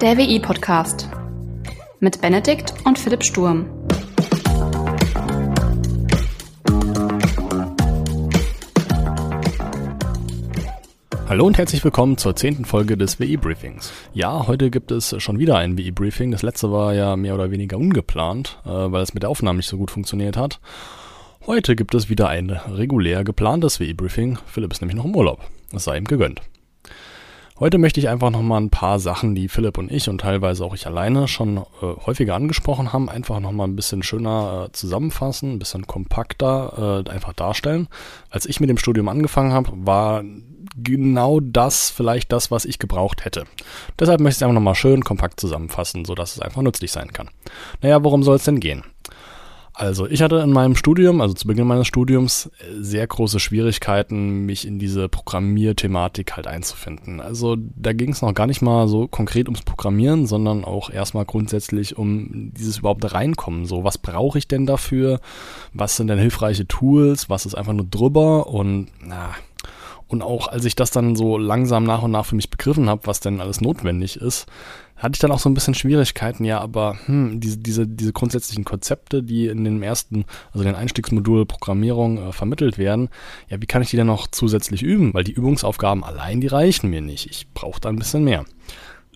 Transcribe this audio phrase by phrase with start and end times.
[0.00, 1.10] Der WI-Podcast
[1.98, 3.66] mit Benedikt und Philipp Sturm.
[11.28, 13.92] Hallo und herzlich willkommen zur zehnten Folge des WI-Briefings.
[14.14, 16.30] Ja, heute gibt es schon wieder ein WI-Briefing.
[16.30, 19.68] Das letzte war ja mehr oder weniger ungeplant, äh, weil es mit der Aufnahme nicht
[19.68, 20.60] so gut funktioniert hat.
[21.44, 24.38] Heute gibt es wieder ein regulär geplantes WI-Briefing.
[24.46, 25.40] Philipp ist nämlich noch im Urlaub.
[25.74, 26.40] Es sei ihm gegönnt.
[27.60, 30.74] Heute möchte ich einfach nochmal ein paar Sachen, die Philipp und ich und teilweise auch
[30.74, 31.62] ich alleine schon äh,
[32.06, 37.34] häufiger angesprochen haben, einfach nochmal ein bisschen schöner äh, zusammenfassen, ein bisschen kompakter äh, einfach
[37.34, 37.88] darstellen.
[38.30, 40.24] Als ich mit dem Studium angefangen habe, war
[40.74, 43.44] genau das vielleicht das, was ich gebraucht hätte.
[43.98, 47.28] Deshalb möchte ich es einfach nochmal schön kompakt zusammenfassen, sodass es einfach nützlich sein kann.
[47.82, 48.84] Naja, worum soll es denn gehen?
[49.80, 54.66] Also ich hatte in meinem Studium, also zu Beginn meines Studiums, sehr große Schwierigkeiten, mich
[54.66, 57.22] in diese Programmierthematik halt einzufinden.
[57.22, 61.24] Also da ging es noch gar nicht mal so konkret ums Programmieren, sondern auch erstmal
[61.24, 63.64] grundsätzlich um dieses überhaupt reinkommen.
[63.64, 65.18] So, was brauche ich denn dafür?
[65.72, 67.30] Was sind denn hilfreiche Tools?
[67.30, 68.48] Was ist einfach nur drüber?
[68.48, 69.30] Und na,
[70.08, 73.06] und auch als ich das dann so langsam nach und nach für mich begriffen habe,
[73.06, 74.46] was denn alles notwendig ist,
[75.00, 78.64] hatte ich dann auch so ein bisschen Schwierigkeiten, ja, aber hm, diese, diese, diese grundsätzlichen
[78.64, 83.08] Konzepte, die in dem ersten, also den Einstiegsmodul Programmierung äh, vermittelt werden,
[83.48, 85.14] ja, wie kann ich die denn noch zusätzlich üben?
[85.14, 87.26] Weil die Übungsaufgaben allein, die reichen mir nicht.
[87.30, 88.44] Ich brauche da ein bisschen mehr.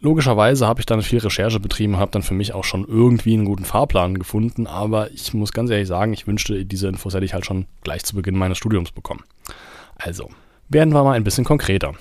[0.00, 3.46] Logischerweise habe ich dann viel Recherche betrieben, habe dann für mich auch schon irgendwie einen
[3.46, 7.32] guten Fahrplan gefunden, aber ich muss ganz ehrlich sagen, ich wünschte, diese Infos hätte ich
[7.32, 9.22] halt schon gleich zu Beginn meines Studiums bekommen.
[9.96, 10.28] Also,
[10.68, 11.94] werden wir mal ein bisschen konkreter.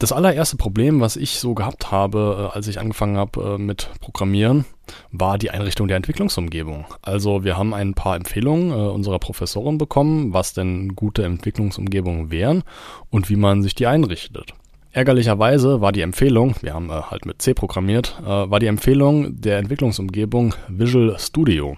[0.00, 3.90] Das allererste Problem, was ich so gehabt habe, äh, als ich angefangen habe äh, mit
[4.00, 4.64] Programmieren,
[5.12, 6.86] war die Einrichtung der Entwicklungsumgebung.
[7.02, 12.62] Also wir haben ein paar Empfehlungen äh, unserer Professorin bekommen, was denn gute Entwicklungsumgebungen wären
[13.10, 14.54] und wie man sich die einrichtet.
[14.92, 20.52] Ärgerlicherweise war die Empfehlung, wir haben halt mit C programmiert, war die Empfehlung der Entwicklungsumgebung
[20.66, 21.76] Visual Studio.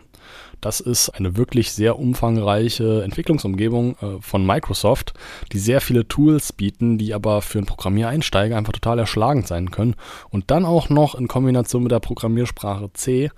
[0.62, 5.12] Das ist eine wirklich sehr umfangreiche Entwicklungsumgebung äh, von Microsoft,
[5.52, 9.96] die sehr viele Tools bieten, die aber für einen Programmiereinsteiger einfach total erschlagend sein können.
[10.30, 13.30] Und dann auch noch in Kombination mit der Programmiersprache C,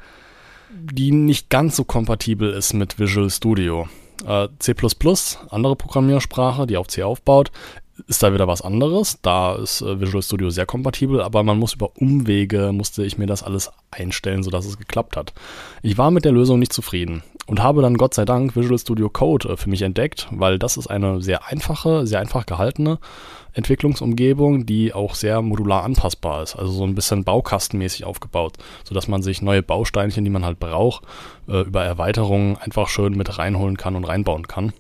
[0.71, 3.89] die nicht ganz so kompatibel ist mit Visual Studio.
[4.27, 4.75] Äh, C++,
[5.49, 7.51] andere Programmiersprache, die auf C aufbaut,
[8.07, 9.19] ist da wieder was anderes.
[9.23, 13.27] Da ist äh, Visual Studio sehr kompatibel, aber man muss über Umwege, musste ich mir
[13.27, 15.33] das alles einstellen, sodass es geklappt hat.
[15.83, 19.09] Ich war mit der Lösung nicht zufrieden und habe dann Gott sei Dank Visual Studio
[19.09, 22.99] Code äh, für mich entdeckt, weil das ist eine sehr einfache, sehr einfach gehaltene
[23.53, 29.23] Entwicklungsumgebung, die auch sehr modular anpassbar ist, also so ein bisschen baukastenmäßig aufgebaut, sodass man
[29.23, 31.05] sich neue Bausteinchen, die man halt braucht,
[31.49, 34.73] äh, über Erweiterungen einfach schön mit reinholen kann und reinbauen kann.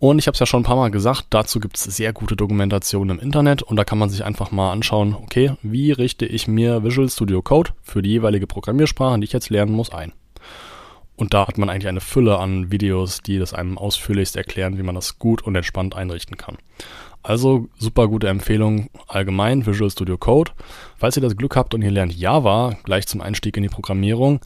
[0.00, 2.34] Und ich habe es ja schon ein paar Mal gesagt, dazu gibt es sehr gute
[2.34, 6.48] Dokumentationen im Internet und da kann man sich einfach mal anschauen, okay, wie richte ich
[6.48, 10.14] mir Visual Studio Code für die jeweilige Programmiersprache, die ich jetzt lernen muss, ein.
[11.16, 14.82] Und da hat man eigentlich eine Fülle an Videos, die das einem ausführlichst erklären, wie
[14.82, 16.56] man das gut und entspannt einrichten kann.
[17.22, 20.52] Also super gute Empfehlung allgemein Visual Studio Code.
[20.96, 24.40] Falls ihr das Glück habt und ihr lernt Java gleich zum Einstieg in die Programmierung,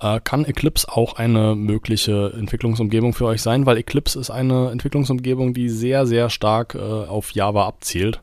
[0.00, 5.54] äh, kann Eclipse auch eine mögliche Entwicklungsumgebung für euch sein, weil Eclipse ist eine Entwicklungsumgebung,
[5.54, 8.20] die sehr, sehr stark äh, auf Java abzielt.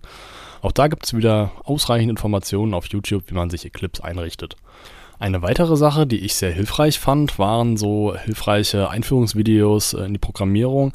[0.62, 4.58] Auch da gibt es wieder ausreichend Informationen auf YouTube, wie man sich Eclipse einrichtet.
[5.18, 10.20] Eine weitere Sache, die ich sehr hilfreich fand, waren so hilfreiche Einführungsvideos äh, in die
[10.20, 10.92] Programmierung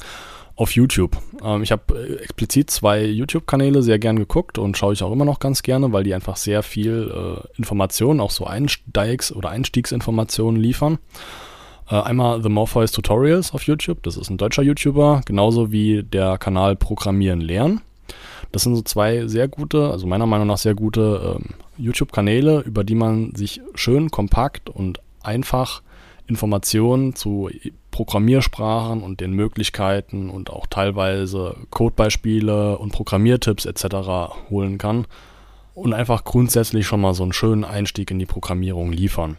[0.59, 1.17] auf YouTube.
[1.41, 5.23] Ähm, ich habe äh, explizit zwei YouTube-Kanäle sehr gern geguckt und schaue ich auch immer
[5.23, 10.61] noch ganz gerne, weil die einfach sehr viel äh, Informationen, auch so Einsteigs- oder Einstiegsinformationen
[10.61, 10.99] liefern.
[11.89, 16.37] Äh, einmal The Morpheus Tutorials auf YouTube, das ist ein deutscher YouTuber, genauso wie der
[16.37, 17.81] Kanal Programmieren lernen.
[18.51, 22.83] Das sind so zwei sehr gute, also meiner Meinung nach sehr gute ähm, YouTube-Kanäle, über
[22.83, 25.83] die man sich schön kompakt und einfach
[26.29, 27.49] Informationen zu
[27.91, 34.39] Programmiersprachen und den Möglichkeiten und auch teilweise Codebeispiele und Programmiertipps etc.
[34.49, 35.05] holen kann
[35.73, 39.37] und einfach grundsätzlich schon mal so einen schönen Einstieg in die Programmierung liefern.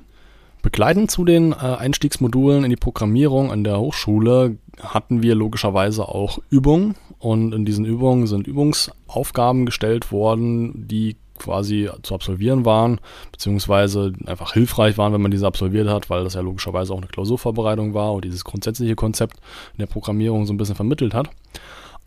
[0.62, 6.38] Begleitend zu den äh, Einstiegsmodulen in die Programmierung an der Hochschule hatten wir logischerweise auch
[6.50, 13.00] Übungen und in diesen Übungen sind Übungsaufgaben gestellt worden, die quasi zu absolvieren waren,
[13.32, 17.08] beziehungsweise einfach hilfreich waren, wenn man diese absolviert hat, weil das ja logischerweise auch eine
[17.08, 19.38] Klausurvorbereitung war und dieses grundsätzliche Konzept
[19.72, 21.28] in der Programmierung so ein bisschen vermittelt hat.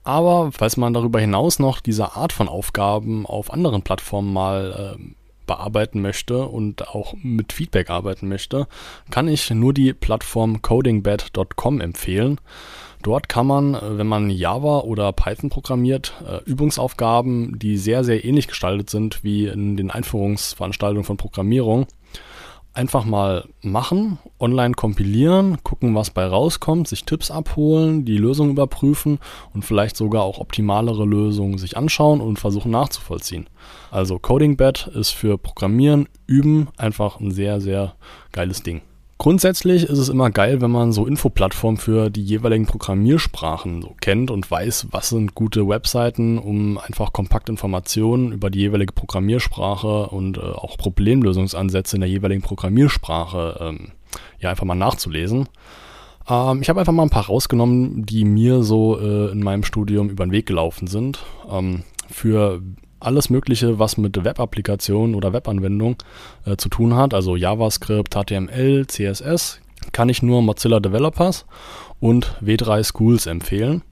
[0.04, 5.04] Aber falls man darüber hinaus noch diese Art von Aufgaben auf anderen Plattformen mal äh,
[5.46, 8.68] bearbeiten möchte und auch mit Feedback arbeiten möchte,
[9.12, 12.40] kann ich nur die Plattform codingbed.com empfehlen.
[13.04, 18.48] Dort kann man, wenn man Java oder Python programmiert, äh, Übungsaufgaben, die sehr, sehr ähnlich
[18.48, 21.86] gestaltet sind wie in den Einführungsveranstaltungen von Programmierung,
[22.74, 29.20] einfach mal machen, online kompilieren, gucken, was bei rauskommt, sich Tipps abholen, die Lösung überprüfen
[29.54, 33.50] und vielleicht sogar auch optimalere Lösungen sich anschauen und versuchen nachzuvollziehen.
[33.92, 37.96] Also Coding Bed ist für Programmieren, Üben einfach ein sehr, sehr
[38.32, 38.82] geiles Ding.
[39.24, 44.30] Grundsätzlich ist es immer geil, wenn man so Infoplattformen für die jeweiligen Programmiersprachen so kennt
[44.30, 50.40] und weiß, was sind gute Webseiten, um einfach kompakt Informationen über die jeweilige Programmiersprache und
[50.40, 53.92] äh, auch Problemlösungsansätze in der jeweiligen Programmiersprache ähm,
[54.40, 55.48] ja einfach mal nachzulesen.
[56.28, 60.10] Ähm, ich habe einfach mal ein paar rausgenommen, die mir so äh, in meinem Studium
[60.10, 61.24] über den Weg gelaufen sind.
[61.50, 62.62] Ähm, für
[63.04, 65.98] alles Mögliche, was mit Web-Applikationen oder Webanwendungen
[66.46, 69.60] äh, zu tun hat, also JavaScript, HTML, CSS,
[69.92, 71.46] kann ich nur Mozilla Developers
[72.00, 73.84] und W3 Schools empfehlen.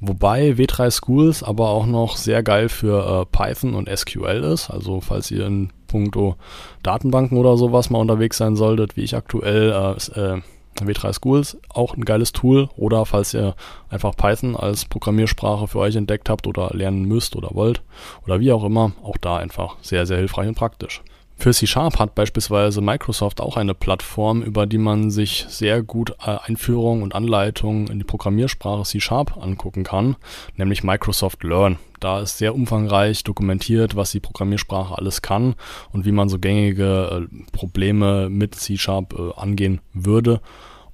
[0.00, 4.70] Wobei W3 Schools aber auch noch sehr geil für äh, Python und SQL ist.
[4.70, 6.36] Also falls ihr in puncto
[6.82, 10.40] Datenbanken oder sowas mal unterwegs sein solltet, wie ich aktuell, äh, äh
[10.82, 13.54] W3 Schools auch ein geiles Tool oder falls ihr
[13.88, 17.82] einfach Python als Programmiersprache für euch entdeckt habt oder lernen müsst oder wollt
[18.24, 21.02] oder wie auch immer, auch da einfach sehr, sehr hilfreich und praktisch.
[21.36, 26.36] Für C-Sharp hat beispielsweise Microsoft auch eine Plattform, über die man sich sehr gut äh,
[26.42, 30.16] Einführungen und Anleitungen in die Programmiersprache C-Sharp angucken kann,
[30.56, 31.78] nämlich Microsoft Learn.
[32.00, 35.54] Da ist sehr umfangreich dokumentiert, was die Programmiersprache alles kann
[35.92, 40.40] und wie man so gängige äh, Probleme mit C-Sharp äh, angehen würde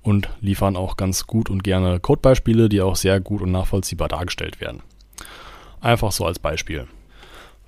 [0.03, 4.61] und liefern auch ganz gut und gerne Codebeispiele, die auch sehr gut und nachvollziehbar dargestellt
[4.61, 4.83] werden.
[5.81, 6.87] Einfach so als Beispiel.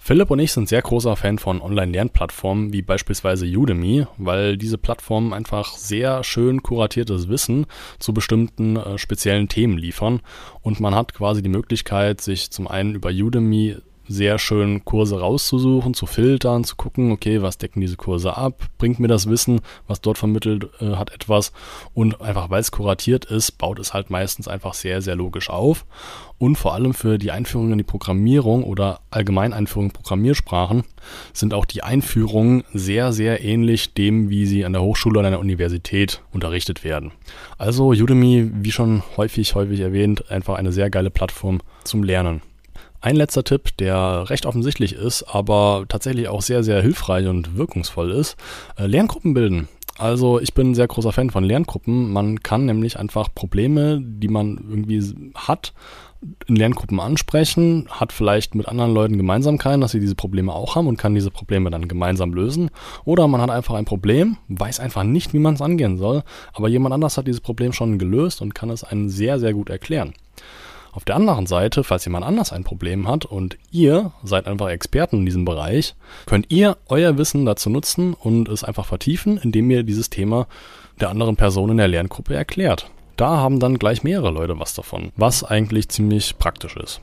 [0.04, 5.32] Philipp und ich sind sehr großer Fan von Online-Lernplattformen wie beispielsweise Udemy, weil diese Plattformen
[5.32, 7.66] einfach sehr schön kuratiertes Wissen
[8.00, 10.20] zu bestimmten äh, speziellen Themen liefern.
[10.60, 13.76] Und man hat quasi die Möglichkeit, sich zum einen über Udemy
[14.08, 19.00] sehr schön Kurse rauszusuchen, zu filtern, zu gucken, okay, was decken diese Kurse ab, bringt
[19.00, 21.52] mir das Wissen, was dort vermittelt äh, hat, etwas
[21.94, 25.86] und einfach weil es kuratiert ist, baut es halt meistens einfach sehr, sehr logisch auf
[26.38, 30.82] und vor allem für die Einführung in die Programmierung oder Allgemeineinführung in Programmiersprachen
[31.32, 35.34] sind auch die Einführungen sehr, sehr ähnlich dem, wie sie an der Hochschule oder an
[35.34, 37.12] der Universität unterrichtet werden.
[37.58, 42.42] Also Udemy, wie schon häufig, häufig erwähnt, einfach eine sehr geile Plattform zum Lernen.
[43.02, 48.12] Ein letzter Tipp, der recht offensichtlich ist, aber tatsächlich auch sehr, sehr hilfreich und wirkungsvoll
[48.12, 48.36] ist,
[48.78, 49.66] äh, Lerngruppen bilden.
[49.98, 52.12] Also ich bin ein sehr großer Fan von Lerngruppen.
[52.12, 55.02] Man kann nämlich einfach Probleme, die man irgendwie
[55.34, 55.74] hat,
[56.46, 60.86] in Lerngruppen ansprechen, hat vielleicht mit anderen Leuten Gemeinsamkeiten, dass sie diese Probleme auch haben
[60.86, 62.70] und kann diese Probleme dann gemeinsam lösen.
[63.04, 66.22] Oder man hat einfach ein Problem, weiß einfach nicht, wie man es angehen soll,
[66.52, 69.70] aber jemand anders hat dieses Problem schon gelöst und kann es einen sehr, sehr gut
[69.70, 70.14] erklären.
[70.92, 75.20] Auf der anderen Seite, falls jemand anders ein Problem hat und ihr seid einfach Experten
[75.20, 75.94] in diesem Bereich,
[76.26, 80.46] könnt ihr euer Wissen dazu nutzen und es einfach vertiefen, indem ihr dieses Thema
[81.00, 82.90] der anderen Person in der Lerngruppe erklärt.
[83.16, 87.00] Da haben dann gleich mehrere Leute was davon, was eigentlich ziemlich praktisch ist.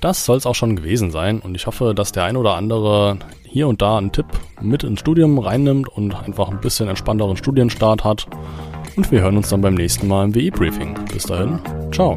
[0.00, 3.18] Das soll es auch schon gewesen sein und ich hoffe, dass der ein oder andere
[3.42, 4.26] hier und da einen Tipp
[4.60, 8.26] mit ins Studium reinnimmt und einfach ein bisschen entspannteren Studienstart hat.
[8.96, 10.94] Und wir hören uns dann beim nächsten Mal im WI-Briefing.
[11.12, 11.58] Bis dahin,
[11.90, 12.16] ciao.